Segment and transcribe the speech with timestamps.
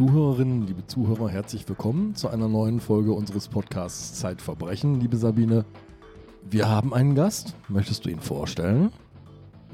[0.00, 5.66] Liebe Zuhörerinnen, liebe Zuhörer, herzlich willkommen zu einer neuen Folge unseres Podcasts Zeitverbrechen, liebe Sabine.
[6.48, 7.54] Wir haben einen Gast.
[7.68, 8.92] Möchtest du ihn vorstellen?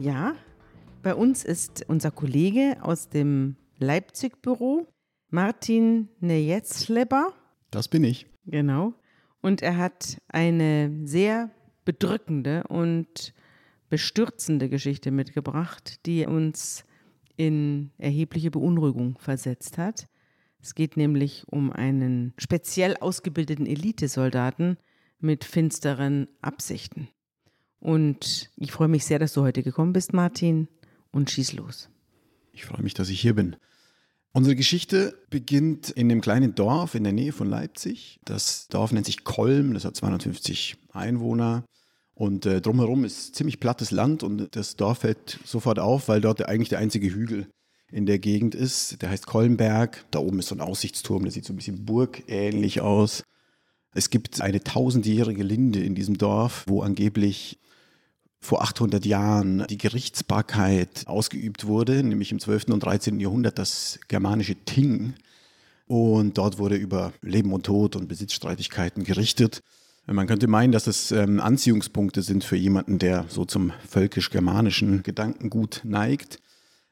[0.00, 0.34] Ja,
[1.04, 4.88] bei uns ist unser Kollege aus dem Leipzig-Büro,
[5.30, 7.32] Martin Nejetzleber.
[7.70, 8.26] Das bin ich.
[8.46, 8.94] Genau.
[9.42, 11.50] Und er hat eine sehr
[11.84, 13.32] bedrückende und
[13.90, 16.84] bestürzende Geschichte mitgebracht, die uns
[17.36, 20.08] in erhebliche Beunruhigung versetzt hat.
[20.66, 24.78] Es geht nämlich um einen speziell ausgebildeten Elitesoldaten
[25.20, 27.06] mit finsteren Absichten.
[27.78, 30.66] Und ich freue mich sehr, dass du heute gekommen bist, Martin,
[31.12, 31.88] und schieß los.
[32.50, 33.54] Ich freue mich, dass ich hier bin.
[34.32, 38.18] Unsere Geschichte beginnt in einem kleinen Dorf in der Nähe von Leipzig.
[38.24, 41.64] Das Dorf nennt sich Kolm, das hat 250 Einwohner.
[42.12, 46.44] Und äh, drumherum ist ziemlich plattes Land und das Dorf fällt sofort auf, weil dort
[46.48, 47.46] eigentlich der einzige Hügel
[47.90, 49.02] in der Gegend ist.
[49.02, 50.04] Der heißt Kollenberg.
[50.10, 53.24] Da oben ist so ein Aussichtsturm, der sieht so ein bisschen burgähnlich aus.
[53.92, 57.58] Es gibt eine tausendjährige Linde in diesem Dorf, wo angeblich
[58.40, 62.66] vor 800 Jahren die Gerichtsbarkeit ausgeübt wurde, nämlich im 12.
[62.68, 63.18] und 13.
[63.18, 65.14] Jahrhundert das germanische Ting.
[65.86, 69.62] Und dort wurde über Leben und Tod und Besitzstreitigkeiten gerichtet.
[70.06, 75.80] Man könnte meinen, dass es ähm, Anziehungspunkte sind für jemanden, der so zum völkisch-germanischen Gedankengut
[75.84, 76.38] neigt.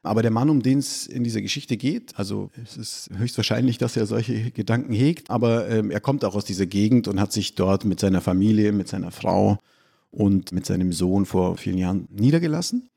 [0.05, 3.97] Aber der Mann, um den es in dieser Geschichte geht, also es ist höchstwahrscheinlich, dass
[3.97, 7.55] er solche Gedanken hegt, aber ähm, er kommt auch aus dieser Gegend und hat sich
[7.55, 9.59] dort mit seiner Familie, mit seiner Frau
[10.11, 12.89] und mit seinem Sohn vor vielen Jahren niedergelassen.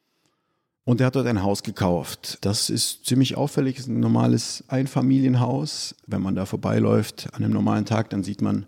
[0.84, 2.38] Und er hat dort ein Haus gekauft.
[2.40, 5.94] Das ist ziemlich auffällig, ist ein normales Einfamilienhaus.
[6.06, 8.66] Wenn man da vorbeiläuft an einem normalen Tag, dann sieht man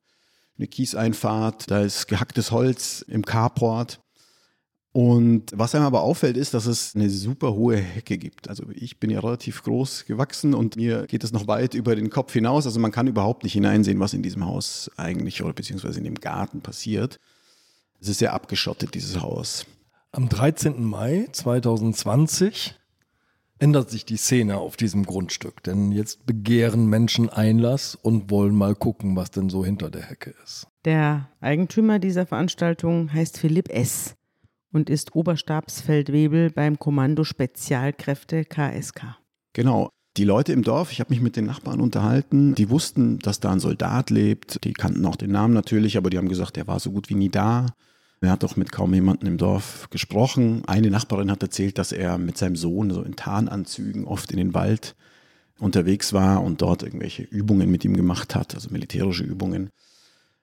[0.58, 4.00] eine Kieseinfahrt, da ist gehacktes Holz im Carport.
[4.92, 8.48] Und was einem aber auffällt, ist, dass es eine super hohe Hecke gibt.
[8.48, 12.10] Also ich bin ja relativ groß gewachsen und mir geht es noch weit über den
[12.10, 12.66] Kopf hinaus.
[12.66, 16.16] Also man kann überhaupt nicht hineinsehen, was in diesem Haus eigentlich oder beziehungsweise in dem
[16.16, 17.20] Garten passiert.
[18.00, 19.64] Es ist sehr abgeschottet, dieses Haus.
[20.10, 20.82] Am 13.
[20.82, 22.74] Mai 2020
[23.60, 28.74] ändert sich die Szene auf diesem Grundstück, denn jetzt begehren Menschen Einlass und wollen mal
[28.74, 30.66] gucken, was denn so hinter der Hecke ist.
[30.84, 34.16] Der Eigentümer dieser Veranstaltung heißt Philipp S.
[34.72, 39.18] und ist Oberstabsfeldwebel beim Kommando Spezialkräfte KSK.
[39.52, 39.90] Genau.
[40.16, 43.52] Die Leute im Dorf, ich habe mich mit den Nachbarn unterhalten, die wussten, dass da
[43.52, 44.64] ein Soldat lebt.
[44.64, 47.14] Die kannten auch den Namen natürlich, aber die haben gesagt, der war so gut wie
[47.14, 47.66] nie da.
[48.20, 50.62] Er hat doch mit kaum jemandem im Dorf gesprochen.
[50.66, 54.52] Eine Nachbarin hat erzählt, dass er mit seinem Sohn so in Tarnanzügen oft in den
[54.52, 54.96] Wald
[55.58, 59.70] unterwegs war und dort irgendwelche Übungen mit ihm gemacht hat, also militärische Übungen.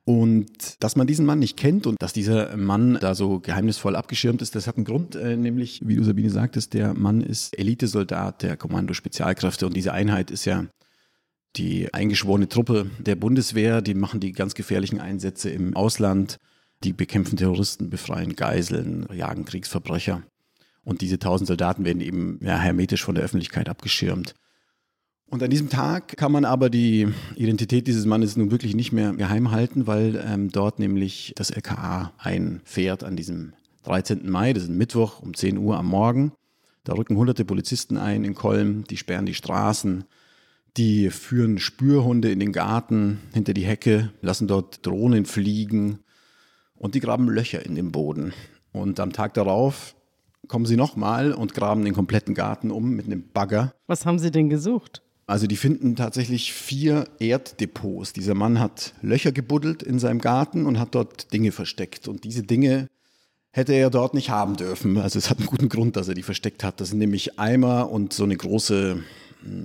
[0.07, 4.41] Und dass man diesen Mann nicht kennt und dass dieser Mann da so geheimnisvoll abgeschirmt
[4.41, 8.41] ist, das hat einen Grund, äh, nämlich, wie du Sabine sagtest, der Mann ist Elitesoldat
[8.41, 10.65] der Kommando Spezialkräfte und diese Einheit ist ja
[11.57, 16.37] die eingeschworene Truppe der Bundeswehr, die machen die ganz gefährlichen Einsätze im Ausland
[16.85, 20.23] die bekämpfen Terroristen, befreien Geiseln, jagen Kriegsverbrecher.
[20.85, 24.35] Und diese tausend Soldaten werden eben ja, hermetisch von der Öffentlichkeit abgeschirmt.
[25.29, 29.13] Und an diesem Tag kann man aber die Identität dieses Mannes nun wirklich nicht mehr
[29.13, 34.29] geheim halten, weil ähm, dort nämlich das LKA einfährt an diesem 13.
[34.29, 36.31] Mai, das ist ein Mittwoch um 10 Uhr am Morgen.
[36.85, 40.05] Da rücken hunderte Polizisten ein in Kolm, die sperren die Straßen,
[40.77, 45.99] die führen Spürhunde in den Garten, hinter die Hecke, lassen dort Drohnen fliegen,
[46.77, 48.33] und die graben Löcher in den Boden.
[48.71, 49.95] Und am Tag darauf
[50.47, 53.73] kommen sie nochmal und graben den kompletten Garten um mit einem Bagger.
[53.87, 55.01] Was haben sie denn gesucht?
[55.27, 58.13] Also die finden tatsächlich vier Erddepots.
[58.13, 62.07] Dieser Mann hat Löcher gebuddelt in seinem Garten und hat dort Dinge versteckt.
[62.07, 62.87] Und diese Dinge
[63.51, 64.97] hätte er dort nicht haben dürfen.
[64.97, 66.79] Also es hat einen guten Grund, dass er die versteckt hat.
[66.79, 69.03] Das sind nämlich Eimer und so eine große,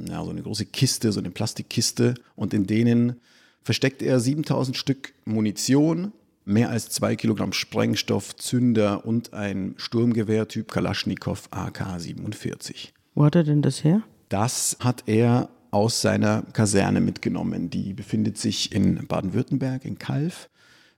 [0.08, 2.14] ja, so eine große Kiste, so eine Plastikkiste.
[2.34, 3.20] Und in denen
[3.62, 6.10] versteckt er 7000 Stück Munition,
[6.44, 12.88] mehr als zwei Kilogramm Sprengstoff, Zünder und ein Sturmgewehr Typ Kalaschnikow AK-47.
[13.14, 14.02] Wo hat er denn das her?
[14.32, 17.68] Das hat er aus seiner Kaserne mitgenommen.
[17.68, 20.48] Die befindet sich in Baden-Württemberg, in Kalf.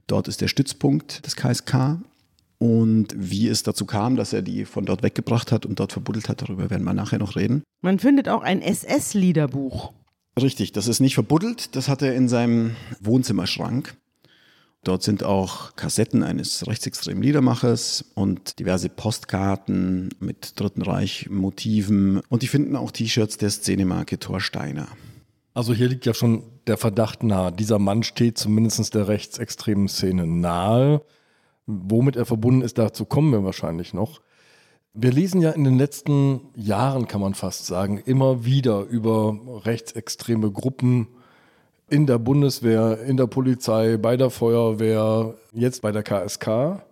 [0.07, 1.99] Dort ist der Stützpunkt des KSK.
[2.59, 6.29] Und wie es dazu kam, dass er die von dort weggebracht hat und dort verbuddelt
[6.29, 7.65] hat, darüber werden wir nachher noch reden.
[7.83, 9.93] Man findet auch ein SS-Liederbuch.
[10.41, 13.97] Richtig, das ist nicht verbuddelt, das hat er in seinem Wohnzimmerschrank.
[14.85, 22.21] Dort sind auch Kassetten eines rechtsextremen Liedermachers und diverse Postkarten mit Dritten Reich Motiven.
[22.29, 24.89] Und die finden auch T-Shirts der Szenemarke Thorsteiner.
[25.55, 27.51] Also hier liegt ja schon der Verdacht nahe.
[27.51, 31.03] Dieser Mann steht zumindest der rechtsextremen Szene nahe.
[31.67, 34.21] Womit er verbunden ist, dazu kommen wir wahrscheinlich noch.
[34.93, 40.53] Wir lesen ja in den letzten Jahren, kann man fast sagen, immer wieder über rechtsextreme
[40.53, 41.09] Gruppen
[41.95, 46.83] in der Bundeswehr, in der Polizei, bei der Feuerwehr, jetzt bei der KSK.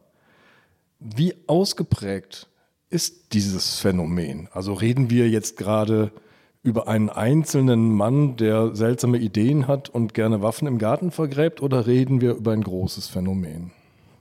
[1.00, 2.48] Wie ausgeprägt
[2.88, 4.48] ist dieses Phänomen?
[4.52, 6.12] Also reden wir jetzt gerade
[6.62, 11.88] über einen einzelnen Mann, der seltsame Ideen hat und gerne Waffen im Garten vergräbt, oder
[11.88, 13.72] reden wir über ein großes Phänomen?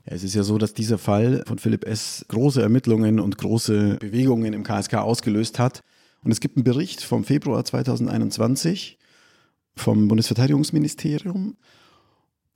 [0.04, 2.26] Es ist ja so, dass dieser Fall von Philipp S.
[2.28, 5.84] große Ermittlungen und große Bewegungen im KSK ausgelöst hat.
[6.24, 8.98] Und es gibt einen Bericht vom Februar 2021
[9.76, 11.58] vom Bundesverteidigungsministerium.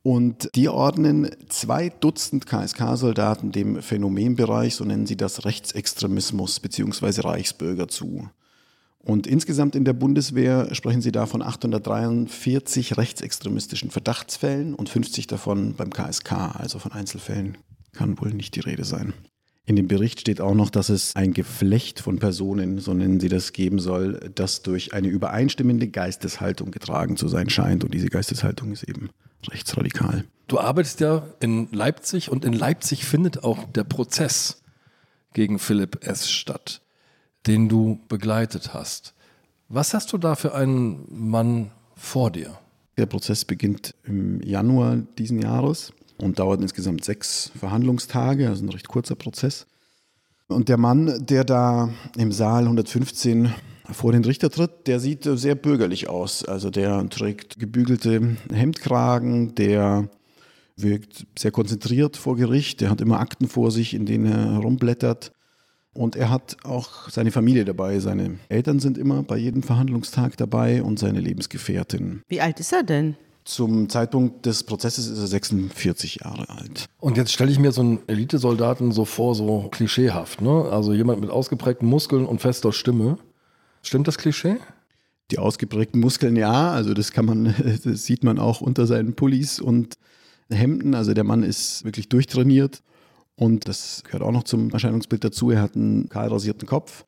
[0.03, 7.21] Und die ordnen zwei Dutzend KSK-Soldaten dem Phänomenbereich, so nennen sie das Rechtsextremismus bzw.
[7.21, 8.29] Reichsbürger zu.
[9.00, 15.75] Und insgesamt in der Bundeswehr sprechen Sie da von 843 rechtsextremistischen Verdachtsfällen und 50 davon
[15.75, 17.57] beim KSK, also von Einzelfällen
[17.91, 19.13] kann wohl nicht die Rede sein.
[19.65, 23.29] In dem Bericht steht auch noch, dass es ein Geflecht von Personen, so nennen sie
[23.29, 27.83] das, geben soll, das durch eine übereinstimmende Geisteshaltung getragen zu sein scheint.
[27.83, 29.09] Und diese Geisteshaltung ist eben
[29.50, 30.25] rechtsradikal.
[30.47, 34.62] Du arbeitest ja in Leipzig und in Leipzig findet auch der Prozess
[35.33, 36.29] gegen Philipp S.
[36.29, 36.81] statt
[37.47, 39.13] den du begleitet hast.
[39.67, 42.57] Was hast du da für einen Mann vor dir?
[42.97, 48.88] Der Prozess beginnt im Januar diesen Jahres und dauert insgesamt sechs Verhandlungstage, also ein recht
[48.88, 49.65] kurzer Prozess.
[50.47, 53.53] Und der Mann, der da im Saal 115
[53.91, 56.44] vor den Richter tritt, der sieht sehr bürgerlich aus.
[56.44, 60.09] Also der trägt gebügelte Hemdkragen, der
[60.75, 65.31] wirkt sehr konzentriert vor Gericht, der hat immer Akten vor sich, in denen er herumblättert.
[65.94, 68.00] Und er hat auch seine Familie dabei.
[68.00, 72.21] Seine Eltern sind immer bei jedem Verhandlungstag dabei und seine Lebensgefährtin.
[72.27, 73.15] Wie alt ist er denn?
[73.45, 76.88] Zum Zeitpunkt des Prozesses ist er 46 Jahre alt.
[77.00, 80.68] Und jetzt stelle ich mir so einen Elitesoldaten so vor, so klischeehaft, ne?
[80.71, 83.19] Also jemand mit ausgeprägten Muskeln und fester Stimme.
[83.83, 84.57] Stimmt das Klischee?
[85.30, 87.53] Die ausgeprägten Muskeln ja, also das kann man,
[87.83, 89.95] das sieht man auch unter seinen Pullis und
[90.50, 90.95] Hemden.
[90.95, 92.81] Also der Mann ist wirklich durchtrainiert.
[93.36, 95.51] Und das gehört auch noch zum Erscheinungsbild dazu.
[95.51, 97.06] Er hat einen kahl rasierten Kopf.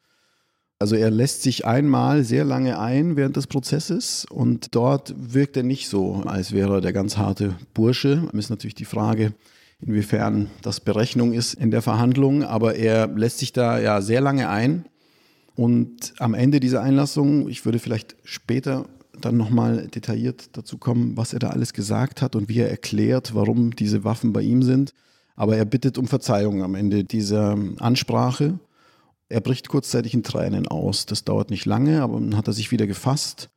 [0.80, 5.64] Also er lässt sich einmal sehr lange ein während des Prozesses und dort wirkt er
[5.64, 8.30] nicht so, als wäre er der ganz harte Bursche.
[8.34, 9.34] Ist natürlich die Frage,
[9.82, 14.50] inwiefern das Berechnung ist in der Verhandlung, aber er lässt sich da ja sehr lange
[14.50, 14.86] ein.
[15.56, 18.86] Und am Ende dieser Einlassung, ich würde vielleicht später
[19.20, 23.34] dann nochmal detailliert dazu kommen, was er da alles gesagt hat und wie er erklärt,
[23.34, 24.94] warum diese Waffen bei ihm sind.
[25.36, 28.60] Aber er bittet um Verzeihung am Ende dieser Ansprache.
[29.30, 31.06] Er bricht kurzzeitig in Tränen aus.
[31.06, 33.50] Das dauert nicht lange, aber dann hat er sich wieder gefasst.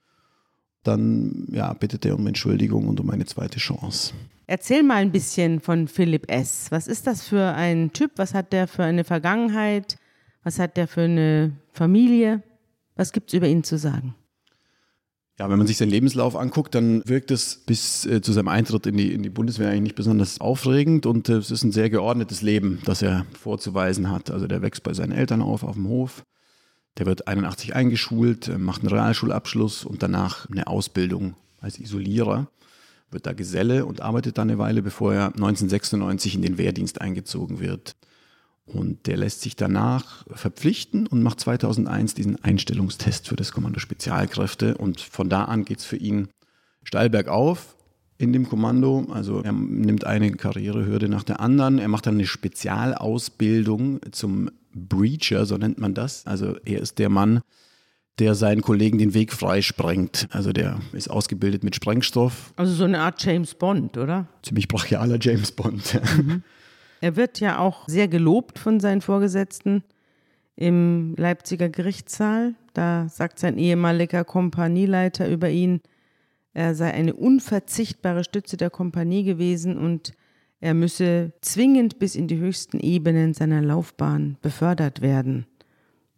[0.82, 4.14] Dann ja, bittet er um Entschuldigung und um eine zweite Chance.
[4.46, 6.66] Erzähl mal ein bisschen von Philipp S.
[6.70, 8.12] Was ist das für ein Typ?
[8.16, 9.96] Was hat der für eine Vergangenheit?
[10.42, 12.42] Was hat der für eine Familie?
[12.96, 14.14] Was gibt es über ihn zu sagen?
[15.40, 18.84] Ja, wenn man sich seinen Lebenslauf anguckt, dann wirkt es bis äh, zu seinem Eintritt
[18.84, 21.88] in die, in die Bundeswehr eigentlich nicht besonders aufregend und äh, es ist ein sehr
[21.88, 24.30] geordnetes Leben, das er vorzuweisen hat.
[24.30, 26.26] Also der wächst bei seinen Eltern auf, auf dem Hof.
[26.98, 32.48] Der wird 81 eingeschult, äh, macht einen Realschulabschluss und danach eine Ausbildung als Isolierer,
[33.10, 37.60] wird da Geselle und arbeitet dann eine Weile, bevor er 1996 in den Wehrdienst eingezogen
[37.60, 37.96] wird.
[38.72, 44.76] Und der lässt sich danach verpflichten und macht 2001 diesen Einstellungstest für das Kommando Spezialkräfte.
[44.76, 46.28] Und von da an geht es für ihn
[46.84, 47.76] steil bergauf
[48.18, 49.06] in dem Kommando.
[49.12, 51.78] Also er nimmt eine Karrierehürde nach der anderen.
[51.78, 56.26] Er macht dann eine Spezialausbildung zum Breacher, so nennt man das.
[56.26, 57.40] Also er ist der Mann,
[58.18, 60.28] der seinen Kollegen den Weg freisprengt.
[60.30, 62.52] Also der ist ausgebildet mit Sprengstoff.
[62.56, 64.28] Also so eine Art James Bond, oder?
[64.42, 66.00] Ziemlich brachialer James Bond.
[66.16, 66.42] Mhm.
[67.00, 69.82] Er wird ja auch sehr gelobt von seinen Vorgesetzten
[70.56, 72.54] im Leipziger Gerichtssaal.
[72.74, 75.80] Da sagt sein ehemaliger Kompanieleiter über ihn,
[76.52, 80.12] er sei eine unverzichtbare Stütze der Kompanie gewesen und
[80.60, 85.46] er müsse zwingend bis in die höchsten Ebenen seiner Laufbahn befördert werden.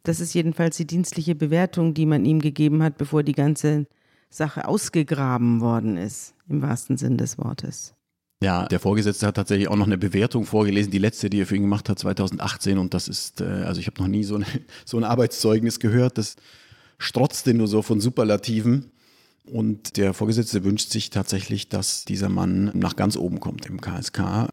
[0.02, 3.86] Das ist jedenfalls die dienstliche Bewertung, die man ihm gegeben hat, bevor die ganze
[4.30, 7.94] Sache ausgegraben worden ist, im wahrsten Sinn des Wortes.
[8.42, 11.56] Ja, der Vorgesetzte hat tatsächlich auch noch eine Bewertung vorgelesen, die letzte, die er für
[11.56, 12.78] ihn gemacht hat, 2018.
[12.78, 14.46] Und das ist, äh, also ich habe noch nie so, eine,
[14.84, 16.18] so ein Arbeitszeugnis gehört.
[16.18, 16.36] Das
[16.98, 18.90] strotzte nur so von Superlativen.
[19.44, 24.48] Und der Vorgesetzte wünscht sich tatsächlich, dass dieser Mann nach ganz oben kommt im KSK.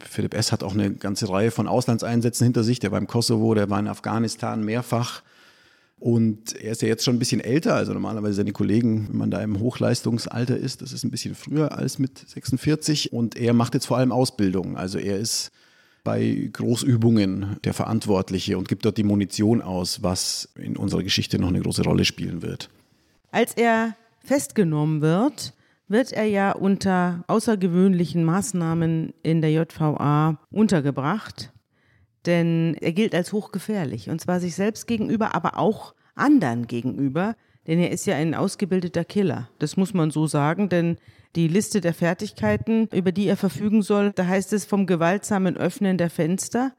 [0.00, 0.52] Philipp S.
[0.52, 2.78] hat auch eine ganze Reihe von Auslandseinsätzen hinter sich.
[2.78, 5.22] Der war im Kosovo, der war in Afghanistan mehrfach.
[6.00, 9.30] Und er ist ja jetzt schon ein bisschen älter, also normalerweise seine Kollegen, wenn man
[9.30, 13.12] da im Hochleistungsalter ist, das ist ein bisschen früher als mit 46.
[13.12, 14.76] Und er macht jetzt vor allem Ausbildung.
[14.76, 15.50] Also er ist
[16.04, 21.48] bei Großübungen der Verantwortliche und gibt dort die Munition aus, was in unserer Geschichte noch
[21.48, 22.70] eine große Rolle spielen wird.
[23.30, 25.52] Als er festgenommen wird,
[25.88, 31.50] wird er ja unter außergewöhnlichen Maßnahmen in der JVA untergebracht,
[32.28, 37.34] denn er gilt als hochgefährlich, und zwar sich selbst gegenüber, aber auch anderen gegenüber,
[37.66, 39.48] denn er ist ja ein ausgebildeter Killer.
[39.58, 40.96] Das muss man so sagen, denn
[41.36, 45.98] die Liste der Fertigkeiten, über die er verfügen soll, da heißt es vom gewaltsamen Öffnen
[45.98, 46.72] der Fenster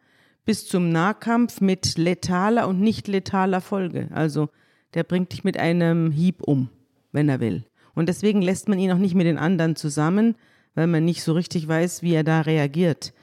[0.46, 4.08] bis zum Nahkampf mit letaler und nicht letaler Folge.
[4.12, 4.50] Also
[4.94, 6.70] der bringt dich mit einem Hieb um,
[7.12, 7.66] wenn er will.
[7.94, 10.36] Und deswegen lässt man ihn auch nicht mit den anderen zusammen,
[10.74, 13.14] weil man nicht so richtig weiß, wie er da reagiert,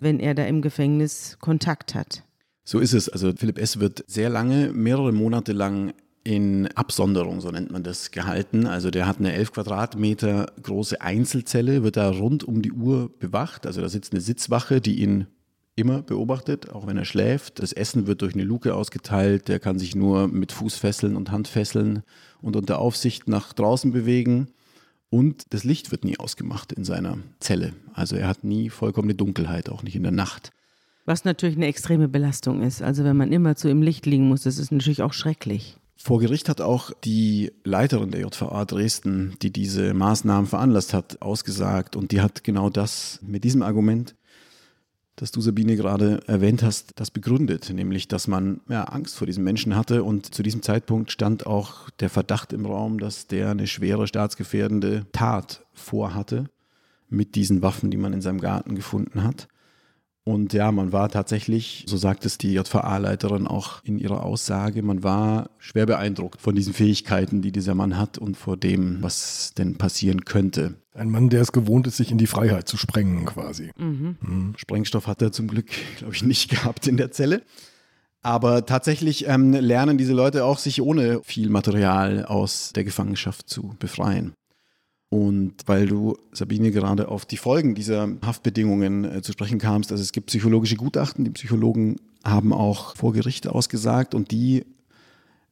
[0.00, 2.24] wenn er da im Gefängnis Kontakt hat.
[2.64, 3.08] So ist es.
[3.08, 3.80] Also Philipp S.
[3.80, 5.92] wird sehr lange, mehrere Monate lang
[6.22, 8.66] in Absonderung, so nennt man das, gehalten.
[8.66, 13.66] Also der hat eine 11 Quadratmeter große Einzelzelle, wird da rund um die Uhr bewacht.
[13.66, 15.26] Also da sitzt eine Sitzwache, die ihn
[15.76, 17.62] immer beobachtet, auch wenn er schläft.
[17.62, 19.48] Das Essen wird durch eine Luke ausgeteilt.
[19.48, 22.02] Der kann sich nur mit Fußfesseln und Handfesseln
[22.42, 24.48] und unter Aufsicht nach draußen bewegen.
[25.10, 27.72] Und das Licht wird nie ausgemacht in seiner Zelle.
[27.92, 30.52] Also er hat nie vollkommene Dunkelheit, auch nicht in der Nacht.
[31.04, 32.82] Was natürlich eine extreme Belastung ist.
[32.82, 35.76] Also wenn man immer zu im Licht liegen muss, das ist natürlich auch schrecklich.
[35.96, 41.94] Vor Gericht hat auch die Leiterin der JVA Dresden, die diese Maßnahmen veranlasst hat, ausgesagt.
[41.96, 44.14] Und die hat genau das mit diesem Argument,
[45.20, 47.70] das du Sabine gerade erwähnt hast, das begründet.
[47.70, 50.02] Nämlich, dass man ja, Angst vor diesem Menschen hatte.
[50.02, 55.06] Und zu diesem Zeitpunkt stand auch der Verdacht im Raum, dass der eine schwere staatsgefährdende
[55.12, 56.46] Tat vorhatte
[57.10, 59.48] mit diesen Waffen, die man in seinem Garten gefunden hat.
[60.24, 65.02] Und ja, man war tatsächlich, so sagt es die JVA-Leiterin auch in ihrer Aussage, man
[65.02, 69.78] war schwer beeindruckt von diesen Fähigkeiten, die dieser Mann hat und vor dem, was denn
[69.78, 70.74] passieren könnte.
[70.92, 73.70] Ein Mann, der es gewohnt ist, sich in die Freiheit zu sprengen quasi.
[73.78, 74.18] Mhm.
[74.20, 74.54] Mhm.
[74.56, 77.42] Sprengstoff hat er zum Glück, glaube ich, nicht gehabt in der Zelle.
[78.22, 83.74] Aber tatsächlich ähm, lernen diese Leute auch, sich ohne viel Material aus der Gefangenschaft zu
[83.78, 84.34] befreien.
[85.10, 90.02] Und weil du, Sabine, gerade auf die Folgen dieser Haftbedingungen äh, zu sprechen kamst, also
[90.02, 94.64] es gibt psychologische Gutachten, die Psychologen haben auch vor Gericht ausgesagt und die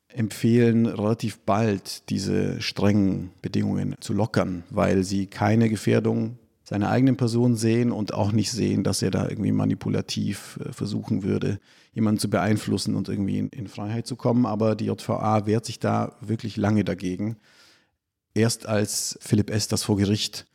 [0.07, 7.57] empfehlen relativ bald diese strengen Bedingungen zu lockern, weil sie keine Gefährdung seiner eigenen Person
[7.57, 11.59] sehen und auch nicht sehen, dass er da irgendwie manipulativ äh, versuchen würde,
[11.95, 14.47] jemanden zu beeinflussen und irgendwie in, in Freiheit zu kommen.
[14.47, 17.39] Aber die JVA wehrt sich da wirklich lange dagegen
[18.35, 19.69] Erst als Philipp S.
[19.69, 20.47] das vor Gericht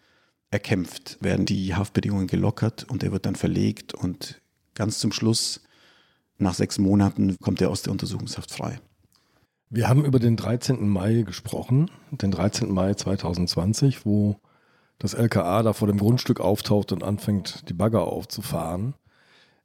[0.52, 4.42] erkämpft, werden die Haftbedingungen gelockert und er wird dann verlegt und
[4.76, 5.62] ganz zum Schluss,
[6.38, 8.80] nach sechs Monaten, kommt er aus der Untersuchungshaft frei.
[9.70, 10.88] Wir haben über den 13.
[10.88, 12.72] Mai gesprochen, den 13.
[12.72, 14.40] Mai 2020, wo
[15.00, 18.94] das LKA da vor dem Grundstück auftaucht und anfängt, die Bagger aufzufahren.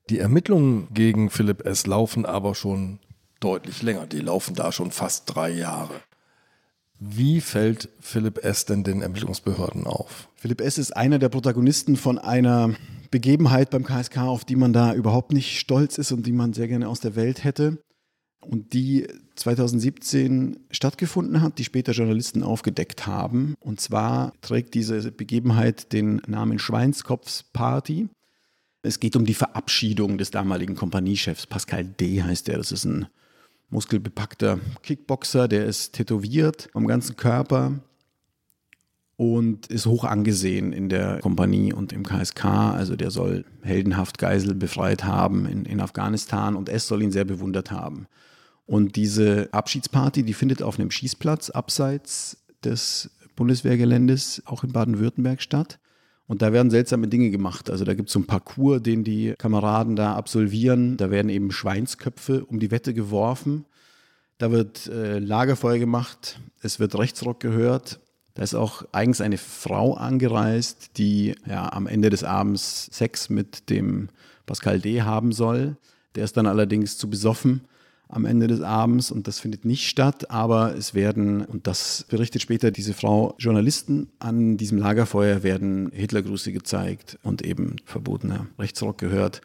[0.09, 1.87] Die Ermittlungen gegen Philipp S.
[1.87, 3.01] laufen aber schon
[3.41, 4.07] deutlich länger.
[4.07, 5.95] Die laufen da schon fast drei Jahre.
[7.01, 8.65] Wie fällt Philipp S.
[8.65, 10.29] denn den Ermittlungsbehörden auf?
[10.35, 10.79] Philipp S.
[10.79, 12.75] ist einer der Protagonisten von einer
[13.11, 16.69] Begebenheit beim KSK, auf die man da überhaupt nicht stolz ist und die man sehr
[16.69, 17.79] gerne aus der Welt hätte
[18.41, 23.55] und die 2017 stattgefunden hat, die später Journalisten aufgedeckt haben.
[23.61, 28.09] Und zwar trägt diese Begebenheit den Namen Schweinskopfsparty.
[28.83, 32.23] Es geht um die Verabschiedung des damaligen Kompaniechefs, Pascal D.
[32.23, 32.59] heißt er.
[32.59, 33.07] Das ist ein
[33.71, 37.81] muskelbepackter Kickboxer, der ist tätowiert am ganzen Körper
[39.17, 42.45] und ist hoch angesehen in der Kompanie und im KSK.
[42.45, 47.25] Also der soll heldenhaft Geisel befreit haben in, in Afghanistan und es soll ihn sehr
[47.25, 48.07] bewundert haben.
[48.65, 55.79] Und diese Abschiedsparty, die findet auf einem Schießplatz abseits des Bundeswehrgeländes, auch in Baden-Württemberg statt.
[56.29, 57.71] Und da werden seltsame Dinge gemacht.
[57.71, 60.99] Also da gibt es so einen Parcours, den die Kameraden da absolvieren.
[60.99, 63.65] Da werden eben Schweinsköpfe um die Wette geworfen.
[64.37, 66.39] Da wird äh, Lagerfeuer gemacht.
[66.61, 67.99] Es wird Rechtsrock gehört.
[68.35, 73.71] Da ist auch eigens eine Frau angereist, die ja am Ende des Abends Sex mit
[73.71, 74.11] dem
[74.45, 75.03] Pascal D.
[75.03, 75.77] haben soll.
[76.15, 77.63] Der ist dann allerdings zu besoffen
[78.09, 82.43] am Ende des Abends und das findet nicht statt, aber es werden, und das berichtet
[82.43, 89.43] später diese Frau, Journalisten an diesem Lagerfeuer werden Hitlergrüße gezeigt und eben verbotener Rechtsrock gehört.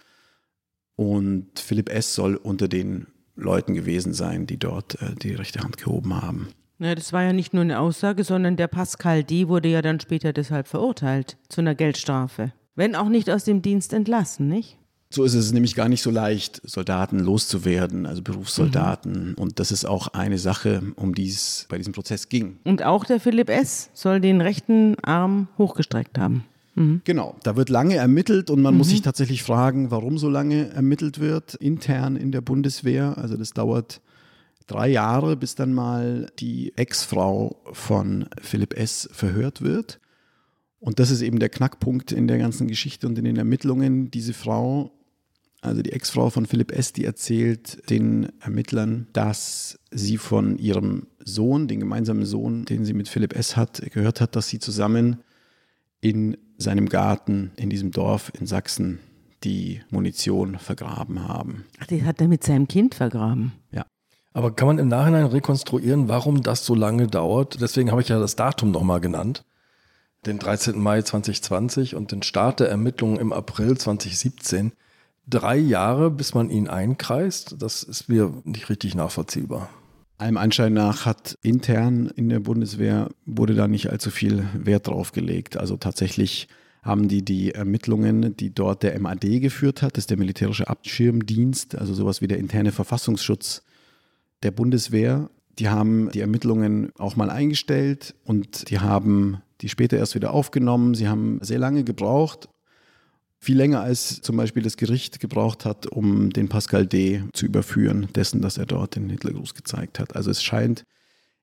[0.96, 2.16] Und Philipp S.
[2.16, 6.50] soll unter den Leuten gewesen sein, die dort äh, die rechte Hand gehoben haben.
[6.80, 9.48] Ja, das war ja nicht nur eine Aussage, sondern der Pascal D.
[9.48, 12.54] wurde ja dann später deshalb verurteilt zu einer Geldstrafe.
[12.76, 14.78] Wenn auch nicht aus dem Dienst entlassen, nicht?
[15.14, 19.30] So ist es nämlich gar nicht so leicht, Soldaten loszuwerden, also Berufssoldaten.
[19.30, 19.34] Mhm.
[19.36, 22.58] Und das ist auch eine Sache, um die es bei diesem Prozess ging.
[22.64, 23.92] Und auch der Philipp S.
[23.94, 26.46] soll den rechten Arm hochgestreckt haben.
[27.04, 31.20] Genau, da wird lange ermittelt und man muss sich tatsächlich fragen, warum so lange ermittelt
[31.20, 33.16] wird, intern in der Bundeswehr.
[33.20, 34.02] Also das dauert
[34.66, 39.08] drei Jahre, bis dann mal die Ex-Frau von Philipp S.
[39.14, 40.00] verhört wird.
[40.80, 44.10] Und das ist eben der Knackpunkt in der ganzen Geschichte und in den Ermittlungen.
[44.10, 44.92] Diese Frau,
[45.64, 51.70] also die Ex-Frau von Philipp S., die erzählt den Ermittlern, dass sie von ihrem Sohn,
[51.70, 53.56] den gemeinsamen Sohn, den sie mit Philipp S.
[53.56, 55.24] hat, gehört hat, dass sie zusammen
[56.02, 59.00] in seinem Garten in diesem Dorf in Sachsen
[59.46, 61.64] die Munition vergraben haben.
[61.80, 63.54] Ach, die hat er mit seinem Kind vergraben.
[63.72, 63.86] Ja.
[64.34, 67.62] Aber kann man im Nachhinein rekonstruieren, warum das so lange dauert?
[67.62, 69.46] Deswegen habe ich ja das Datum nochmal genannt.
[70.26, 70.78] Den 13.
[70.78, 74.74] Mai 2020 und den Start der Ermittlungen im April 2017.
[75.28, 79.70] Drei Jahre, bis man ihn einkreist, das ist mir nicht richtig nachvollziehbar.
[80.18, 85.12] Allem Anschein nach hat intern in der Bundeswehr wurde da nicht allzu viel Wert drauf
[85.12, 85.58] gelegt.
[85.58, 86.48] Also tatsächlich
[86.82, 91.76] haben die die Ermittlungen, die dort der MAD geführt hat, das ist der militärische Abschirmdienst,
[91.76, 93.64] also sowas wie der interne Verfassungsschutz
[94.44, 100.16] der Bundeswehr, die haben die Ermittlungen auch mal eingestellt und die haben die später erst
[100.16, 100.96] wieder aufgenommen.
[100.96, 102.50] Sie haben sehr lange gebraucht,
[103.44, 107.24] viel länger als zum Beispiel das Gericht gebraucht hat, um den Pascal D.
[107.34, 110.16] zu überführen, dessen, dass er dort den Hitlergruß gezeigt hat.
[110.16, 110.86] Also es scheint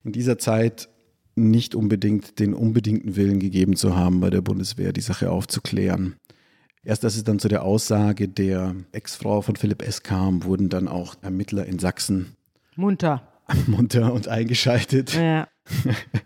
[0.03, 0.89] in dieser Zeit
[1.35, 6.17] nicht unbedingt den unbedingten Willen gegeben zu haben, bei der Bundeswehr die Sache aufzuklären.
[6.83, 10.03] Erst als es dann zu der Aussage der Ex-Frau von Philipp S.
[10.03, 12.35] kam, wurden dann auch Ermittler in Sachsen
[12.77, 13.29] Munter.
[13.67, 15.15] munter und eingeschaltet.
[15.15, 15.49] Ja.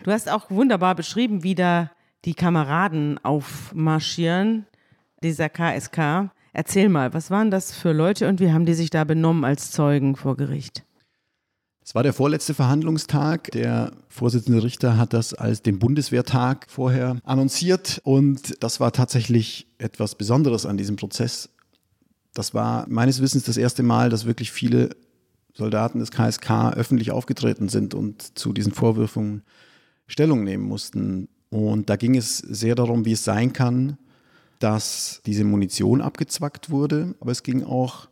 [0.05, 1.91] Du hast auch wunderbar beschrieben, wie da
[2.25, 4.67] die Kameraden aufmarschieren,
[5.25, 6.31] dieser KSK.
[6.53, 9.73] Erzähl mal, was waren das für Leute und wie haben die sich da benommen als
[9.73, 10.85] Zeugen vor Gericht?
[11.83, 13.51] Es war der vorletzte Verhandlungstag.
[13.51, 20.15] Der Vorsitzende Richter hat das als den Bundeswehrtag vorher annonciert und das war tatsächlich etwas
[20.15, 21.51] Besonderes an diesem Prozess.
[22.33, 24.91] Das war meines Wissens das erste Mal, dass wirklich viele
[25.53, 29.43] Soldaten des KSK öffentlich aufgetreten sind und zu diesen Vorwürfen
[30.07, 31.29] Stellung nehmen mussten.
[31.51, 33.99] Und da ging es sehr darum, wie es sein kann,
[34.59, 38.09] dass diese Munition abgezwackt wurde, aber es ging auch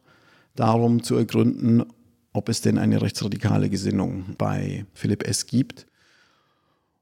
[0.55, 1.85] darum zu ergründen,
[2.33, 5.47] ob es denn eine rechtsradikale Gesinnung bei Philipp S.
[5.47, 5.87] gibt.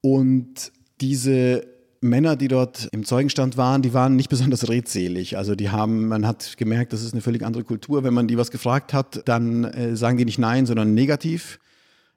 [0.01, 1.65] Und diese
[2.01, 5.37] Männer, die dort im Zeugenstand waren, die waren nicht besonders redselig.
[5.37, 8.03] Also die haben, man hat gemerkt, das ist eine völlig andere Kultur.
[8.03, 11.59] Wenn man die was gefragt hat, dann äh, sagen die nicht nein, sondern negativ.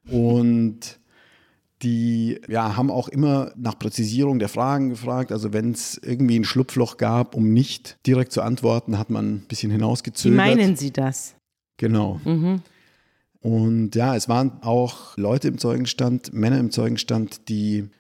[0.09, 0.99] Und
[1.85, 5.31] die ja, haben auch immer nach Präzisierung der Fragen gefragt.
[5.31, 9.45] Also wenn es irgendwie ein Schlupfloch gab, um nicht direkt zu antworten, hat man ein
[9.47, 10.33] bisschen hinausgezögert.
[10.33, 11.35] Wie meinen Sie das?
[11.77, 12.21] Genau.
[12.25, 12.63] Mhm.
[13.41, 17.91] Und ja, es waren auch Leute im Zeugenstand, Männer im Zeugenstand, die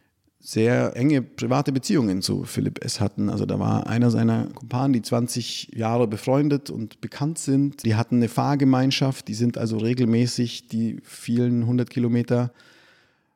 [0.41, 3.01] sehr enge private Beziehungen zu Philipp S.
[3.01, 3.29] hatten.
[3.29, 7.85] Also da war einer seiner Kumpanen, die 20 Jahre befreundet und bekannt sind.
[7.85, 12.53] Die hatten eine Fahrgemeinschaft, die sind also regelmäßig die vielen hundert Kilometer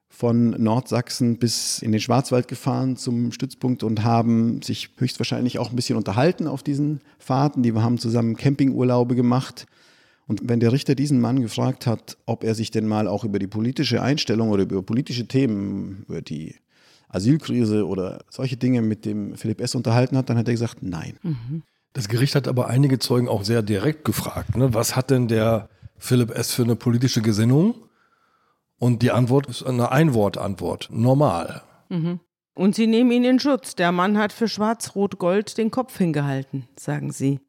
[0.09, 5.77] von Nordsachsen bis in den Schwarzwald gefahren zum Stützpunkt und haben sich höchstwahrscheinlich auch ein
[5.77, 7.62] bisschen unterhalten auf diesen Fahrten.
[7.62, 9.66] Die haben zusammen Campingurlaube gemacht.
[10.27, 13.38] Und wenn der Richter diesen Mann gefragt hat, ob er sich denn mal auch über
[13.38, 16.57] die politische Einstellung oder über politische Themen, über die
[17.09, 19.75] Asylkrise oder solche Dinge mit dem Philipp S.
[19.75, 21.18] unterhalten hat, dann hat er gesagt, nein.
[21.94, 24.57] Das Gericht hat aber einige Zeugen auch sehr direkt gefragt.
[24.57, 24.75] Ne?
[24.75, 26.53] Was hat denn der Philipp S.
[26.53, 27.75] für eine politische Gesinnung?
[28.78, 30.88] Und die Antwort ist eine Einwortantwort.
[30.90, 31.62] Normal.
[32.54, 33.74] Und Sie nehmen ihn in Schutz.
[33.74, 37.40] Der Mann hat für Schwarz-Rot-Gold den Kopf hingehalten, sagen Sie.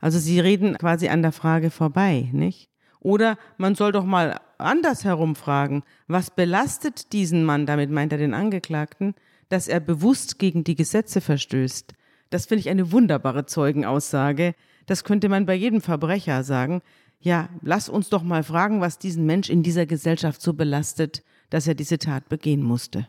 [0.00, 2.70] Also Sie reden quasi an der Frage vorbei, nicht?
[3.00, 8.34] Oder man soll doch mal andersherum fragen, was belastet diesen Mann, damit meint er den
[8.34, 9.14] Angeklagten,
[9.48, 11.94] dass er bewusst gegen die Gesetze verstößt.
[12.30, 14.54] Das finde ich eine wunderbare Zeugenaussage.
[14.86, 16.82] Das könnte man bei jedem Verbrecher sagen.
[17.20, 21.66] Ja, lass uns doch mal fragen, was diesen Mensch in dieser Gesellschaft so belastet, dass
[21.66, 23.08] er diese Tat begehen musste.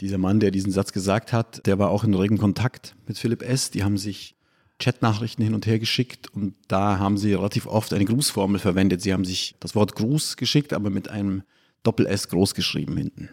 [0.00, 3.42] Dieser Mann, der diesen Satz gesagt hat, der war auch in regem Kontakt mit Philipp
[3.42, 3.72] S.
[3.72, 4.36] Die haben sich
[4.78, 9.02] Chatnachrichten hin und her geschickt und da haben sie relativ oft eine Grußformel verwendet.
[9.02, 11.42] Sie haben sich das Wort Gruß geschickt, aber mit einem
[11.82, 13.30] Doppel-S groß geschrieben hinten.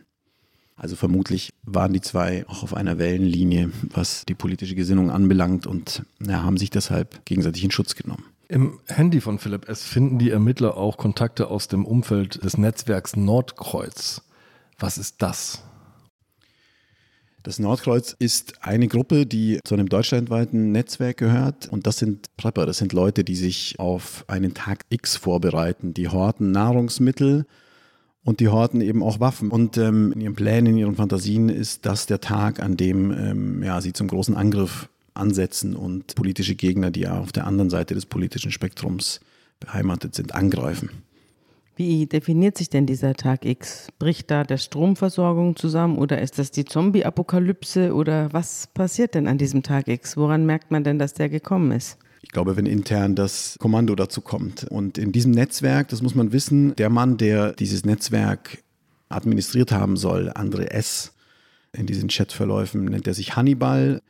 [0.75, 6.03] Also vermutlich waren die zwei auch auf einer Wellenlinie, was die politische Gesinnung anbelangt und
[6.19, 8.25] ja, haben sich deshalb gegenseitig in Schutz genommen.
[8.47, 9.83] Im Handy von Philipp S.
[9.83, 14.21] finden die Ermittler auch Kontakte aus dem Umfeld des Netzwerks Nordkreuz.
[14.77, 15.63] Was ist das?
[17.41, 21.67] Das Nordkreuz ist eine Gruppe, die zu einem deutschlandweiten Netzwerk gehört.
[21.69, 25.93] Und das sind Prepper, das sind Leute, die sich auf einen Tag X vorbereiten.
[25.93, 27.45] Die horten Nahrungsmittel
[28.23, 29.49] und die horten eben auch Waffen.
[29.49, 33.63] Und ähm, in ihren Plänen, in ihren Fantasien ist das der Tag, an dem ähm,
[33.63, 37.93] ja, sie zum großen Angriff Ansätzen und politische Gegner, die ja auf der anderen Seite
[37.93, 39.21] des politischen Spektrums
[39.59, 40.89] beheimatet sind, angreifen.
[41.77, 43.89] Wie definiert sich denn dieser Tag X?
[43.99, 49.37] Bricht da der Stromversorgung zusammen oder ist das die Zombie-Apokalypse oder was passiert denn an
[49.37, 50.15] diesem Tag X?
[50.15, 51.97] Woran merkt man denn, dass der gekommen ist?
[52.21, 54.63] Ich glaube, wenn intern das Kommando dazu kommt.
[54.63, 58.63] Und in diesem Netzwerk, das muss man wissen, der Mann, der dieses Netzwerk
[59.09, 61.11] administriert haben soll, André S.,
[61.73, 64.01] in diesen Chatverläufen nennt er sich Hannibal.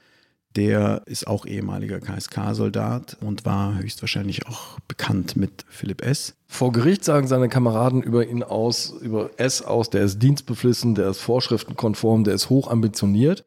[0.55, 6.35] Der ist auch ehemaliger KSK-Soldat und war höchstwahrscheinlich auch bekannt mit Philipp S.
[6.47, 11.09] Vor Gericht sagen seine Kameraden über ihn aus, über S aus, der ist dienstbeflissen, der
[11.09, 13.45] ist vorschriftenkonform, der ist hoch ambitioniert.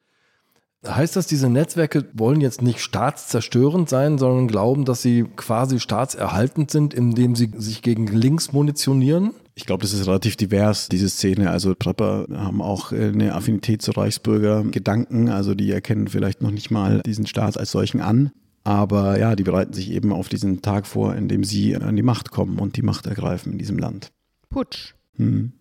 [0.87, 6.71] Heißt das, diese Netzwerke wollen jetzt nicht staatszerstörend sein, sondern glauben, dass sie quasi staatserhaltend
[6.71, 9.33] sind, indem sie sich gegen links munitionieren?
[9.57, 11.51] Ich glaube, das ist relativ divers, diese Szene.
[11.51, 15.31] Also Prepper haben auch eine Affinität zu Reichsbürger-Gedanken.
[15.31, 18.31] Also die erkennen vielleicht noch nicht mal diesen Staat als solchen an.
[18.63, 22.03] Aber ja, die bereiten sich eben auf diesen Tag vor, in dem sie an die
[22.03, 24.13] Macht kommen und die Macht ergreifen in diesem Land.
[24.49, 24.95] Putsch.
[25.17, 25.55] Hm.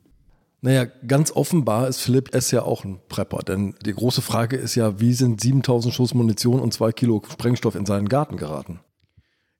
[0.62, 2.52] Naja, ganz offenbar ist Philipp S.
[2.52, 6.60] ja auch ein Prepper, denn die große Frage ist ja, wie sind 7000 Schuss Munition
[6.60, 8.80] und zwei Kilo Sprengstoff in seinen Garten geraten?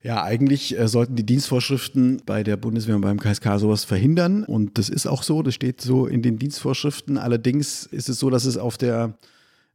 [0.02, 4.44] Ja, eigentlich äh, sollten die Dienstvorschriften bei der Bundeswehr und beim KSK sowas verhindern.
[4.44, 7.18] Und das ist auch so, das steht so in den Dienstvorschriften.
[7.18, 9.18] Allerdings ist es so, dass es auf der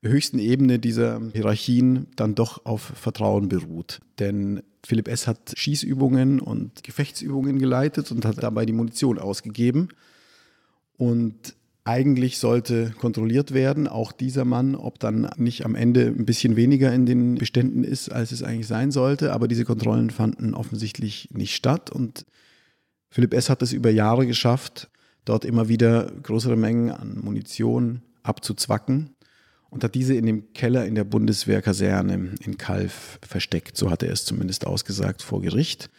[0.02, 4.00] höchsten Ebene dieser Hierarchien dann doch auf Vertrauen beruht.
[4.20, 5.28] Denn Philipp S.
[5.28, 9.90] hat Schießübungen und Gefechtsübungen geleitet und hat dabei die Munition ausgegeben.
[11.04, 16.56] Und eigentlich sollte kontrolliert werden, auch dieser Mann, ob dann nicht am Ende ein bisschen
[16.56, 19.34] weniger in den Beständen ist, als es eigentlich sein sollte.
[19.34, 21.90] Aber diese Kontrollen fanden offensichtlich nicht statt.
[21.90, 22.26] Und
[23.10, 23.50] Philipp S.
[23.50, 24.90] hat es über Jahre geschafft,
[25.26, 29.10] dort immer wieder größere Mengen an Munition abzuzwacken
[29.70, 33.76] und hat diese in dem Keller in der Bundeswehrkaserne in Kalf versteckt.
[33.76, 35.90] So hat er es zumindest ausgesagt vor Gericht.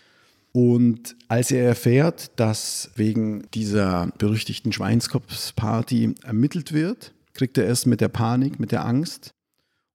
[0.57, 8.01] Und als er erfährt, dass wegen dieser berüchtigten Schweinskopfsparty ermittelt wird, kriegt er es mit
[8.01, 9.35] der Panik, mit der Angst,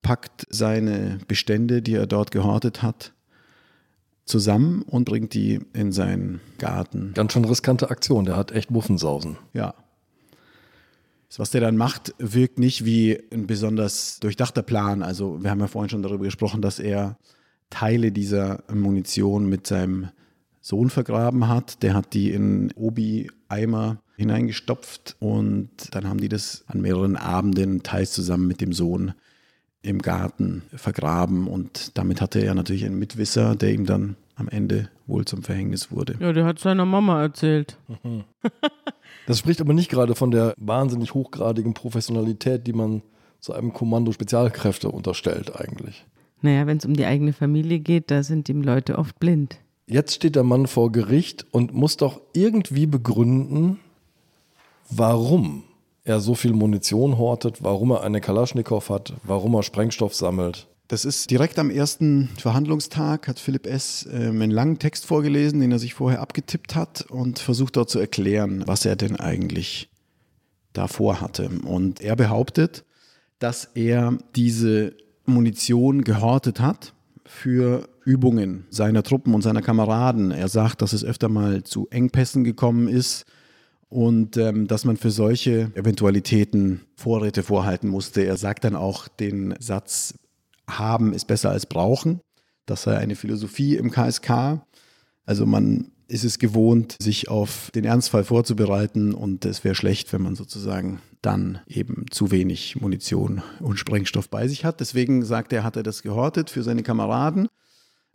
[0.02, 3.13] packt seine Bestände, die er dort gehortet hat,
[4.26, 7.13] zusammen und bringt die in seinen Garten.
[7.13, 9.38] Ganz schön riskante Aktion, der hat echt Muffensausen.
[9.54, 9.74] Ja.
[11.38, 15.04] Was der dann macht, wirkt nicht wie ein besonders durchdachter Plan.
[15.04, 17.17] Also wir haben ja vorhin schon darüber gesprochen, dass er
[17.69, 20.10] Teile dieser Munition mit seinem
[20.62, 21.84] Sohn vergraben hat.
[21.84, 28.12] Der hat die in Obi-Eimer hineingestopft und dann haben die das an mehreren Abenden teils
[28.12, 29.13] zusammen mit dem Sohn
[29.82, 34.89] im Garten vergraben und damit hatte er natürlich einen Mitwisser, der ihm dann am Ende
[35.08, 36.17] wohl zum Verhängnis wurde.
[36.19, 37.78] Ja, der hat seiner Mama erzählt.
[39.26, 43.04] Das spricht aber nicht gerade von der wahnsinnig hochgradigen Professionalität, die man
[43.39, 46.06] zu einem Kommando Spezialkräfte unterstellt eigentlich.
[46.41, 49.60] Naja, wenn es um die eigene Familie geht, da sind ihm Leute oft blind.
[49.89, 53.80] Jetzt steht der Mann vor Gericht und muss doch irgendwie begründen,
[54.91, 55.63] warum
[56.04, 60.67] er so viel Munition hortet, warum er eine Kalaschnikow hat, warum er Sprengstoff sammelt.
[60.89, 64.08] Das ist direkt am ersten Verhandlungstag, hat Philipp S.
[64.12, 67.97] Ähm, einen langen Text vorgelesen, den er sich vorher abgetippt hat und versucht dort zu
[67.97, 69.89] erklären, was er denn eigentlich
[70.73, 71.49] davor hatte.
[71.65, 72.86] Und er behauptet,
[73.39, 74.93] dass er diese
[75.25, 76.93] Munition gehortet hat
[77.30, 80.32] für Übungen seiner Truppen und seiner Kameraden.
[80.32, 83.26] Er sagt, dass es öfter mal zu Engpässen gekommen ist
[83.88, 88.24] und ähm, dass man für solche Eventualitäten Vorräte vorhalten musste.
[88.24, 90.15] Er sagt dann auch den Satz,
[90.68, 92.20] haben ist besser als brauchen.
[92.65, 94.62] Das sei eine Philosophie im KSK.
[95.26, 100.24] Also man ist es gewohnt, sich auf den Ernstfall vorzubereiten und es wäre schlecht, wenn
[100.24, 104.79] man sozusagen dann eben zu wenig Munition und Sprengstoff bei sich hat.
[104.79, 107.49] Deswegen sagt er, hat er das gehortet für seine Kameraden.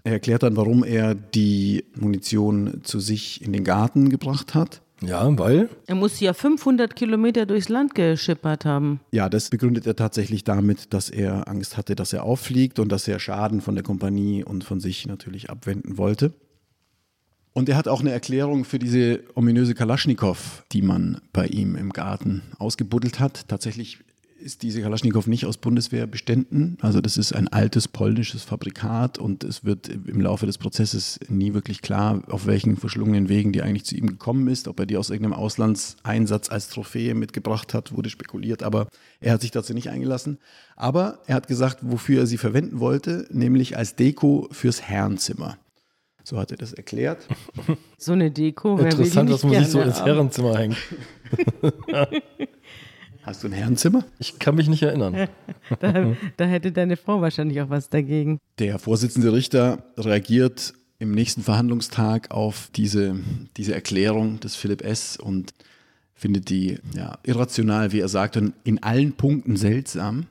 [0.05, 4.83] Er erklärt dann, warum er die Munition zu sich in den Garten gebracht hat.
[5.01, 5.69] Ja, weil?
[5.87, 9.01] Er muss ja 500 Kilometer durchs Land geschippert haben.
[9.13, 13.09] Ja, das begründet er tatsächlich damit, dass er Angst hatte, dass er auffliegt und dass
[13.09, 16.33] er Schaden von der Kompanie und von sich natürlich abwenden wollte.
[17.57, 21.93] Und er hat auch eine Erklärung für diese ominöse Kalaschnikow, die man bei ihm im
[21.93, 23.47] Garten ausgebuddelt hat.
[23.47, 24.01] Tatsächlich
[24.41, 26.79] ist diese Kalaschnikow nicht aus Bundeswehrbeständen.
[26.81, 31.55] Also das ist ein altes polnisches Fabrikat und es wird im Laufe des Prozesses nie
[31.55, 34.67] wirklich klar, auf welchen verschlungenen Wegen die eigentlich zu ihm gekommen ist.
[34.67, 38.89] Ob er die aus irgendeinem Auslandseinsatz als Trophäe mitgebracht hat, wurde spekuliert, aber
[39.21, 40.39] er hat sich dazu nicht eingelassen.
[40.75, 45.57] Aber er hat gesagt, wofür er sie verwenden wollte, nämlich als Deko fürs Herrenzimmer.
[46.25, 47.29] So hat er das erklärt.
[47.97, 48.77] So eine Deko.
[48.77, 50.77] Interessant, dass man sich so ins Herrenzimmer hängt.
[53.23, 54.05] Hast du ein Herrenzimmer?
[54.19, 55.29] Ich kann mich nicht erinnern.
[55.81, 58.39] Da, da hätte deine Frau wahrscheinlich auch was dagegen.
[58.59, 63.17] Der Vorsitzende Richter reagiert im nächsten Verhandlungstag auf diese,
[63.57, 65.17] diese Erklärung des Philipp S.
[65.17, 65.55] und
[66.15, 70.27] findet die ja, irrational, wie er sagt, und in allen Punkten seltsam.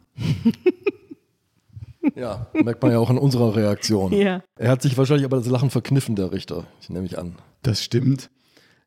[2.15, 4.11] Ja, merkt man ja auch in unserer Reaktion.
[4.13, 4.43] Ja.
[4.57, 6.65] Er hat sich wahrscheinlich aber das Lachen verkniffen, der Richter.
[6.81, 7.35] Ich nehme mich an.
[7.61, 8.29] Das stimmt.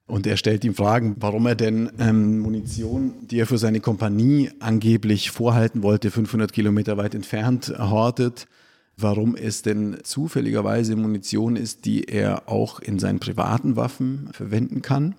[0.06, 4.50] Und er stellt ihm Fragen, warum er denn ähm, Munition, die er für seine Kompanie
[4.60, 8.46] angeblich vorhalten wollte, 500 Kilometer weit entfernt hortet,
[8.96, 15.16] warum es denn zufälligerweise Munition ist, die er auch in seinen privaten Waffen verwenden kann.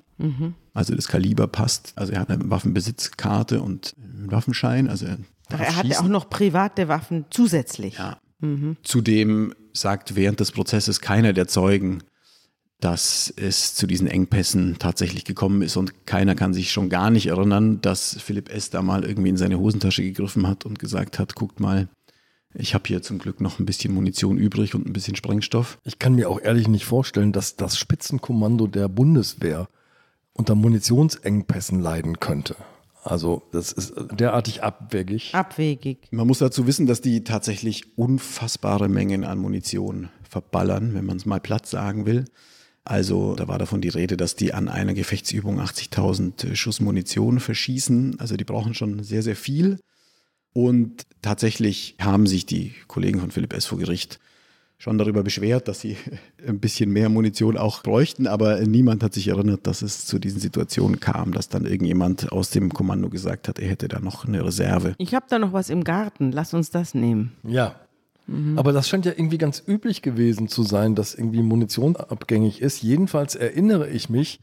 [0.73, 1.91] Also das Kaliber passt.
[1.95, 4.87] Also er hat eine Waffenbesitzkarte und einen Waffenschein.
[4.87, 5.17] Also er,
[5.51, 7.97] Ach, er hatte auch noch private Waffen zusätzlich.
[7.97, 8.19] Ja.
[8.83, 12.03] Zudem sagt während des Prozesses keiner der Zeugen,
[12.79, 17.27] dass es zu diesen Engpässen tatsächlich gekommen ist und keiner kann sich schon gar nicht
[17.27, 18.69] erinnern, dass Philipp S.
[18.69, 21.89] da mal irgendwie in seine Hosentasche gegriffen hat und gesagt hat, guckt mal,
[22.53, 25.79] ich habe hier zum Glück noch ein bisschen Munition übrig und ein bisschen Sprengstoff.
[25.83, 29.67] Ich kann mir auch ehrlich nicht vorstellen, dass das Spitzenkommando der Bundeswehr
[30.33, 32.55] unter Munitionsengpässen leiden könnte.
[33.07, 35.33] Also das ist derartig abwegig.
[35.33, 36.09] Abwegig.
[36.11, 41.25] Man muss dazu wissen, dass die tatsächlich unfassbare Mengen an Munition verballern, wenn man es
[41.25, 42.25] mal platt sagen will.
[42.83, 48.19] Also da war davon die Rede, dass die an einer Gefechtsübung 80.000 Schuss Munition verschießen.
[48.19, 49.79] Also die brauchen schon sehr, sehr viel.
[50.53, 53.65] Und tatsächlich haben sich die Kollegen von Philipp S.
[53.65, 54.19] vor Gericht
[54.79, 55.97] schon darüber beschwert, dass sie
[56.47, 60.39] ein bisschen mehr Munition auch bräuchten, aber niemand hat sich erinnert, dass es zu diesen
[60.39, 64.45] Situationen kam, dass dann irgendjemand aus dem Kommando gesagt hat, er hätte da noch eine
[64.45, 64.93] Reserve.
[64.99, 66.31] Ich habe da noch was im Garten.
[66.31, 67.31] Lass uns das nehmen.
[67.43, 67.75] Ja.
[68.57, 72.83] Aber das scheint ja irgendwie ganz üblich gewesen zu sein, dass irgendwie Munition abgängig ist.
[72.83, 74.41] Jedenfalls erinnere ich mich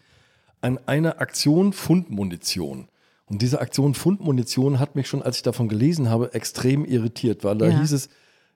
[0.63, 2.89] an eine Aktion Fundmunition.
[3.27, 7.59] Und diese Aktion Fundmunition hat mich schon, als ich davon gelesen habe, extrem irritiert, weil
[7.59, 7.79] da Ja.
[7.81, 8.09] hieß es,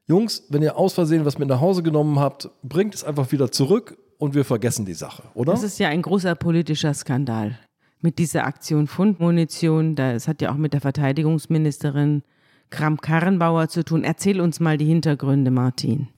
[0.09, 3.53] Jungs, wenn ihr aus Versehen was mit nach Hause genommen habt, bringt es einfach wieder
[3.53, 5.53] zurück und wir vergessen die Sache, oder?
[5.53, 7.59] Das ist ja ein großer politischer Skandal.
[8.01, 12.23] Mit dieser Aktion Fundmunition, das hat ja auch mit der Verteidigungsministerin
[12.71, 14.03] Kramp-Karrenbauer zu tun.
[14.03, 16.09] Erzähl uns mal die Hintergründe, Martin.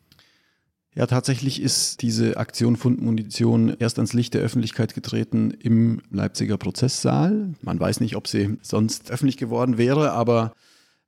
[0.94, 7.55] Ja, tatsächlich ist diese Aktion Fundmunition erst ans Licht der Öffentlichkeit getreten im Leipziger Prozesssaal.
[7.62, 10.53] Man weiß nicht, ob sie sonst öffentlich geworden wäre, aber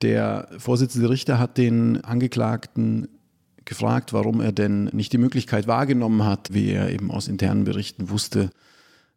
[0.02, 3.08] der Vorsitzende Richter hat den Angeklagten
[3.64, 8.10] gefragt, warum er denn nicht die Möglichkeit wahrgenommen hat, wie er eben aus internen Berichten
[8.10, 8.50] wusste,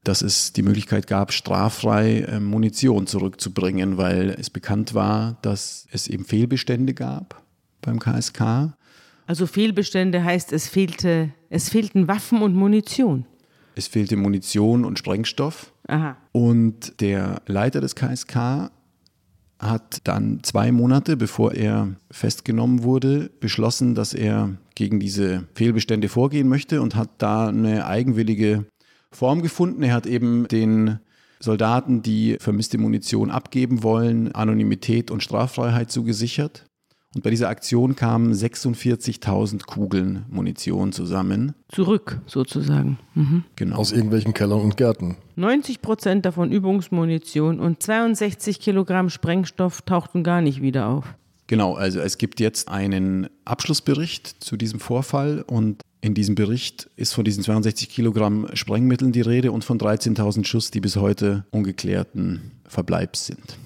[0.04, 6.08] dass es die Möglichkeit gab, straffrei äh, Munition zurückzubringen, weil es bekannt war, dass es
[6.08, 7.43] eben Fehlbestände gab
[7.82, 8.74] beim KSK.
[9.28, 13.26] Also Fehlbestände heißt, es fehlte, es fehlten Waffen und Munition.
[13.76, 15.74] Es fehlte Munition und Sprengstoff.
[15.88, 16.17] Aha.
[16.32, 18.71] Und der Leiter des KSK
[19.59, 26.49] hat dann zwei Monate, bevor er festgenommen wurde, beschlossen, dass er gegen diese Fehlbestände vorgehen
[26.49, 28.65] möchte und hat da eine eigenwillige
[29.11, 29.83] Form gefunden.
[29.83, 30.99] Er hat eben den
[31.39, 36.65] Soldaten, die vermisste Munition abgeben wollen, Anonymität und Straffreiheit zugesichert.
[37.15, 41.54] Und bei dieser Aktion kamen 46.000 Kugeln Munition zusammen.
[41.69, 42.99] Zurück, sozusagen.
[43.13, 43.45] Mhm.
[43.56, 43.78] Genau.
[43.78, 45.15] Aus irgendwelchen Kellern und Gärten.
[45.38, 51.15] 90 Prozent davon Übungsmunition und 62 Kilogramm Sprengstoff tauchten gar nicht wieder auf.
[51.47, 57.13] Genau, also es gibt jetzt einen Abschlussbericht zu diesem Vorfall und in diesem Bericht ist
[57.13, 62.51] von diesen 62 Kilogramm Sprengmitteln die Rede und von 13.000 Schuss, die bis heute ungeklärten
[62.67, 63.58] Verbleibs sind.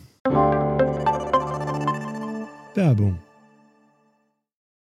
[2.76, 3.20] Werbung.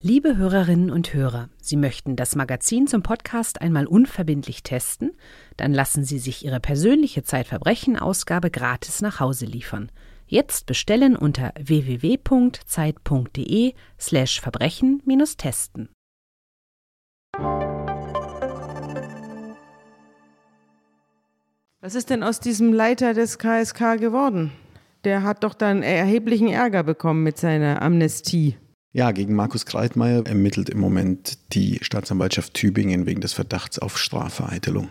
[0.03, 5.17] Liebe Hörerinnen und Hörer, Sie möchten das Magazin zum Podcast einmal unverbindlich testen?
[5.57, 9.91] Dann lassen Sie sich Ihre persönliche Zeitverbrechen-Ausgabe gratis nach Hause liefern.
[10.27, 12.13] Jetzt bestellen unter www.zeit.de
[13.99, 15.89] slash Verbrechen-testen.
[21.81, 24.51] Was ist denn aus diesem Leiter des KSK geworden?
[25.05, 28.57] Der hat doch dann erheblichen Ärger bekommen mit seiner Amnestie.
[28.97, 34.89] Ja, gegen Markus Kreitmeier ermittelt im Moment die Staatsanwaltschaft Tübingen wegen des Verdachts auf Strafvereitelung.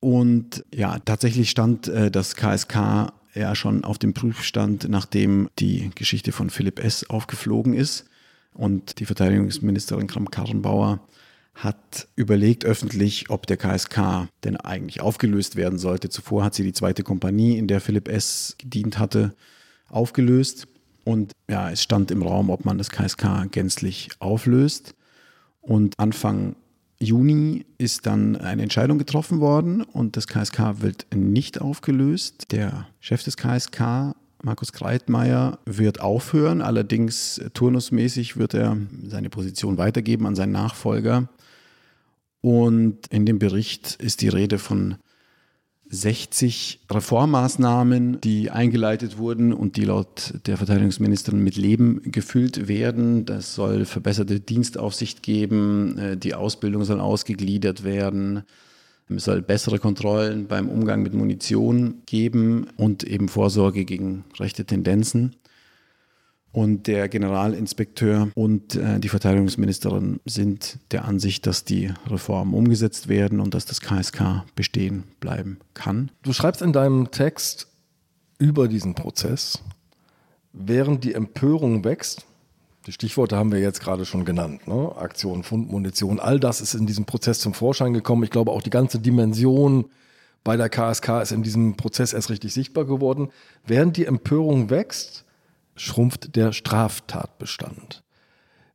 [0.00, 6.32] Und ja, tatsächlich stand äh, das KSK ja schon auf dem Prüfstand, nachdem die Geschichte
[6.32, 7.10] von Philipp S.
[7.10, 8.06] aufgeflogen ist.
[8.54, 11.06] Und die Verteidigungsministerin Kramp-Karrenbauer
[11.52, 16.08] hat überlegt öffentlich, ob der KSK denn eigentlich aufgelöst werden sollte.
[16.08, 18.54] Zuvor hat sie die zweite Kompanie, in der Philipp S.
[18.56, 19.34] gedient hatte,
[19.90, 20.66] aufgelöst.
[21.08, 24.94] Und ja, es stand im Raum, ob man das KSK gänzlich auflöst.
[25.62, 26.54] Und Anfang
[27.00, 32.52] Juni ist dann eine Entscheidung getroffen worden und das KSK wird nicht aufgelöst.
[32.52, 40.26] Der Chef des KSK Markus Kreitmeier wird aufhören, allerdings turnusmäßig wird er seine Position weitergeben
[40.26, 41.30] an seinen Nachfolger.
[42.42, 44.96] Und in dem Bericht ist die Rede von
[45.90, 53.24] 60 Reformmaßnahmen, die eingeleitet wurden und die laut der Verteidigungsministerin mit Leben gefüllt werden.
[53.24, 58.44] Das soll verbesserte Dienstaufsicht geben, äh, die Ausbildung soll ausgegliedert werden,
[59.08, 65.34] es soll bessere Kontrollen beim Umgang mit Munition geben und eben Vorsorge gegen rechte Tendenzen.
[66.50, 73.40] Und der Generalinspekteur und äh, die Verteidigungsministerin sind der Ansicht, dass die Reformen umgesetzt werden
[73.40, 76.10] und dass das KSK bestehen bleiben kann.
[76.22, 77.68] Du schreibst in deinem Text
[78.38, 79.62] über diesen Prozess,
[80.52, 82.24] während die Empörung wächst,
[82.86, 84.96] die Stichworte haben wir jetzt gerade schon genannt, ne?
[84.96, 88.22] Aktion, Fund, Munition, all das ist in diesem Prozess zum Vorschein gekommen.
[88.24, 89.90] Ich glaube auch die ganze Dimension
[90.42, 93.28] bei der KSK ist in diesem Prozess erst richtig sichtbar geworden.
[93.66, 95.26] Während die Empörung wächst,
[95.78, 98.02] schrumpft der Straftatbestand.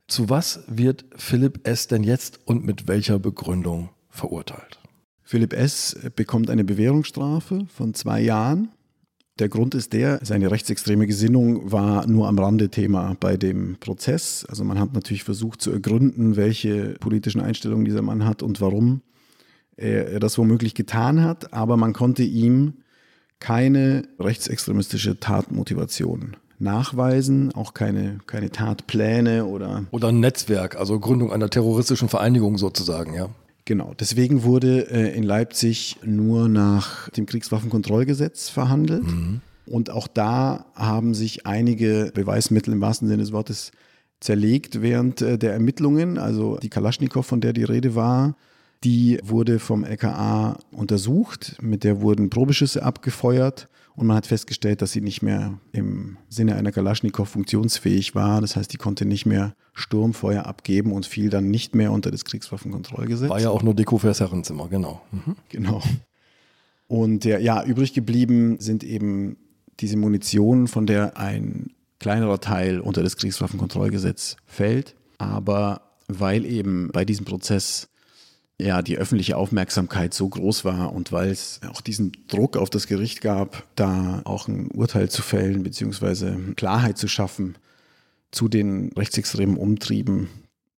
[0.08, 1.88] Zu was wird Philipp S.
[1.88, 4.80] denn jetzt und mit welcher Begründung verurteilt?
[5.24, 5.98] Philipp S.
[6.16, 8.70] bekommt eine Bewährungsstrafe von zwei Jahren.
[9.40, 14.46] Der Grund ist der, seine rechtsextreme Gesinnung war nur am Rande Thema bei dem Prozess.
[14.48, 19.02] Also man hat natürlich versucht zu ergründen, welche politischen Einstellungen dieser Mann hat und warum
[19.76, 22.84] er das womöglich getan hat, aber man konnte ihm
[23.40, 29.86] keine rechtsextremistische Tatmotivation nachweisen, auch keine, keine Tatpläne oder.
[29.92, 33.30] Oder ein Netzwerk, also Gründung einer terroristischen Vereinigung sozusagen, ja.
[33.66, 39.04] Genau, deswegen wurde äh, in Leipzig nur nach dem Kriegswaffenkontrollgesetz verhandelt.
[39.04, 39.42] Mhm.
[39.66, 43.72] Und auch da haben sich einige Beweismittel im wahrsten Sinne des Wortes
[44.20, 46.18] zerlegt während äh, der Ermittlungen.
[46.18, 48.36] Also die Kalaschnikow, von der die Rede war,
[48.84, 51.56] die wurde vom LKA untersucht.
[51.62, 53.70] Mit der wurden Probeschüsse abgefeuert.
[53.96, 58.42] Und man hat festgestellt, dass sie nicht mehr im Sinne einer Kalaschnikow funktionsfähig war.
[58.42, 62.26] Das heißt, die konnte nicht mehr Sturmfeuer abgeben und fiel dann nicht mehr unter das
[62.26, 63.30] Kriegswaffenkontrollgesetz.
[63.30, 65.02] War ja auch nur Deko fürs Herrenzimmer, genau.
[65.12, 65.36] Mhm.
[65.50, 65.84] Genau.
[66.88, 69.38] Und ja, ja, übrig geblieben sind eben
[69.80, 74.96] diese Munition, von der ein kleinerer Teil unter das Kriegswaffenkontrollgesetz fällt.
[75.18, 77.90] Aber weil eben bei diesem Prozess
[78.64, 82.88] ja die öffentliche Aufmerksamkeit so groß war und weil es auch diesen Druck auf das
[82.88, 87.58] Gericht gab, da auch ein Urteil zu fällen beziehungsweise Klarheit zu schaffen
[88.32, 90.30] zu den rechtsextremen Umtrieben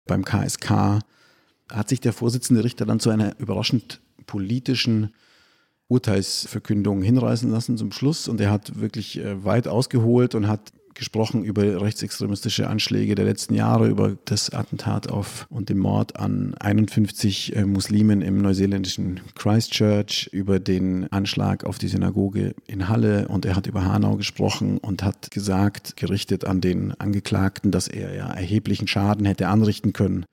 [0.05, 0.99] beim KSK,
[1.71, 5.13] hat sich der Vorsitzende Richter dann zu einer überraschend politischen
[5.87, 8.27] Urteilsverkündung hinreißen lassen zum Schluss.
[8.27, 13.53] Und er hat wirklich äh, weit ausgeholt und hat gesprochen über rechtsextremistische Anschläge der letzten
[13.53, 20.29] Jahre, über das Attentat auf und den Mord an 51 äh, Muslimen im neuseeländischen Christchurch,
[20.31, 23.27] über den Anschlag auf die Synagoge in Halle.
[23.27, 28.15] Und er hat über Hanau gesprochen und hat gesagt, gerichtet an den Angeklagten, dass er
[28.15, 30.25] ja erheblichen Schaden hätte anrichten können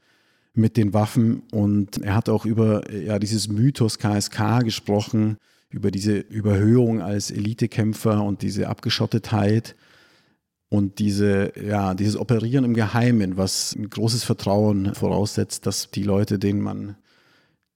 [0.55, 1.42] mit den Waffen.
[1.51, 5.38] Und er hat auch über ja dieses Mythos KSK gesprochen,
[5.70, 9.75] über diese Überhöhung als Elitekämpfer und diese Abgeschottetheit
[10.72, 16.38] und diese, ja, dieses Operieren im Geheimen, was ein großes Vertrauen voraussetzt, dass die Leute,
[16.38, 16.96] denen man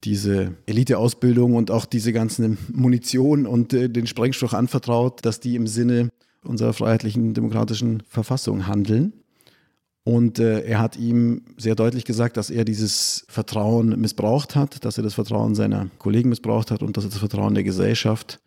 [0.03, 5.67] diese Eliteausbildung und auch diese ganzen Munition und äh, den Sprengstoff anvertraut, dass die im
[5.67, 6.09] Sinne
[6.43, 9.13] unserer freiheitlichen demokratischen Verfassung handeln.
[10.03, 14.97] Und äh, er hat ihm sehr deutlich gesagt, dass er dieses Vertrauen missbraucht hat, dass
[14.97, 18.39] er das Vertrauen seiner Kollegen missbraucht hat und dass er das Vertrauen der Gesellschaft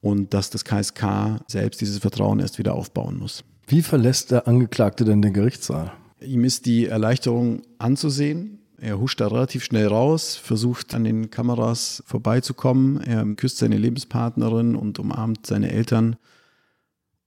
[0.00, 3.42] und dass das KSK selbst dieses Vertrauen erst wieder aufbauen muss.
[3.66, 5.92] Wie verlässt der Angeklagte denn den Gerichtssaal?
[6.20, 8.58] Ihm ist die Erleichterung anzusehen.
[8.78, 13.00] Er huscht da relativ schnell raus, versucht an den Kameras vorbeizukommen.
[13.00, 16.16] Er küsst seine Lebenspartnerin und umarmt seine Eltern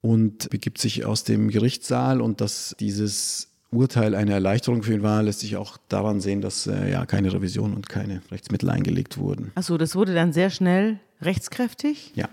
[0.02, 2.22] und begibt sich aus dem Gerichtssaal.
[2.22, 6.68] Und dass dieses Urteil eine Erleichterung für ihn war, lässt sich auch daran sehen, dass
[6.68, 9.52] äh, ja keine Revision und keine Rechtsmittel eingelegt wurden.
[9.56, 12.12] Achso, das wurde dann sehr schnell rechtskräftig?
[12.14, 12.30] Ja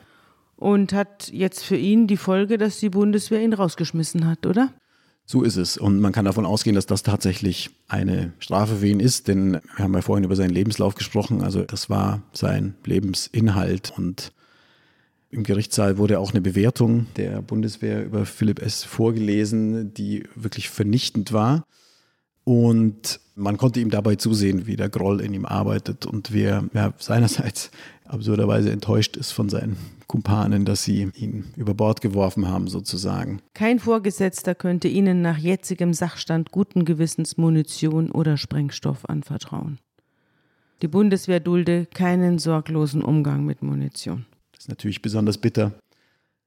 [0.64, 4.72] und hat jetzt für ihn die Folge, dass die Bundeswehr ihn rausgeschmissen hat, oder?
[5.26, 5.76] So ist es.
[5.76, 9.84] Und man kann davon ausgehen, dass das tatsächlich eine Strafe für ihn ist, denn wir
[9.84, 11.42] haben ja vorhin über seinen Lebenslauf gesprochen.
[11.42, 13.92] Also das war sein Lebensinhalt.
[13.94, 14.32] Und
[15.28, 18.84] im Gerichtssaal wurde auch eine Bewertung der Bundeswehr über Philipp S.
[18.84, 21.66] vorgelesen, die wirklich vernichtend war.
[22.44, 26.64] Und man konnte ihm dabei zusehen, wie der Groll in ihm arbeitet und wie er
[26.74, 27.70] ja, seinerseits
[28.04, 29.76] absurderweise enttäuscht ist von seinen
[30.06, 33.40] Kumpanen, dass sie ihn über Bord geworfen haben, sozusagen.
[33.54, 39.78] Kein Vorgesetzter könnte Ihnen nach jetzigem Sachstand guten Gewissens Munition oder Sprengstoff anvertrauen.
[40.82, 44.26] Die Bundeswehr dulde keinen sorglosen Umgang mit Munition.
[44.52, 45.72] Das ist natürlich besonders bitter,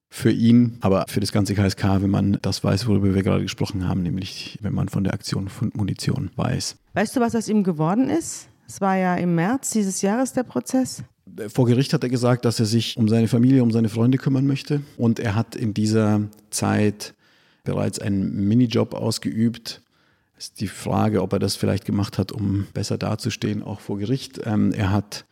[0.10, 3.88] für ihn, aber für das ganze KSK, wenn man das weiß, worüber wir gerade gesprochen
[3.88, 6.78] haben, nämlich wenn man von der Aktion von Munition weiß.
[6.94, 8.48] Weißt du, was aus ihm geworden ist?
[8.68, 11.04] Es war ja im März dieses Jahres der Prozess.
[11.50, 14.48] Vor Gericht hat er gesagt, dass er sich um seine Familie, um seine Freunde kümmern
[14.48, 14.82] möchte.
[14.98, 17.14] Und er hat in dieser Zeit
[17.64, 19.82] bereits einen Minijob ausgeübt.
[20.38, 24.42] Ist die Frage, ob er das vielleicht gemacht hat, um besser dazustehen, auch vor Gericht.
[24.46, 25.26] Ähm, er hat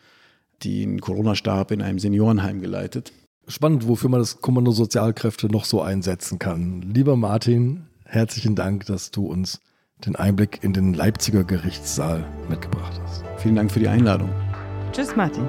[0.64, 3.12] den Corona-Stab in einem Seniorenheim geleitet.
[3.48, 6.82] Spannend, wofür man das Kommando Sozialkräfte noch so einsetzen kann.
[6.82, 9.60] Lieber Martin, herzlichen Dank, dass du uns
[10.06, 13.24] den Einblick in den Leipziger Gerichtssaal mitgebracht hast.
[13.38, 14.30] Vielen Dank für die Einladung.
[14.92, 15.48] Tschüss, Martin.